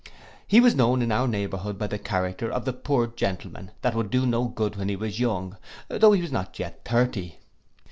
He 0.47 0.59
was 0.59 0.73
known 0.73 1.03
in 1.03 1.11
our 1.11 1.27
neighbourhood 1.27 1.77
by 1.77 1.85
the 1.85 1.99
character 1.99 2.51
of 2.51 2.65
the 2.65 2.73
poor 2.73 3.05
Gentleman 3.05 3.69
that 3.83 3.93
would 3.93 4.09
do 4.09 4.25
no 4.25 4.45
good 4.47 4.75
when 4.75 4.89
he 4.89 4.95
was 4.95 5.19
young, 5.19 5.57
though 5.89 6.13
he 6.13 6.23
was 6.23 6.31
not 6.31 6.57
yet 6.57 6.83
thirty. 6.83 7.37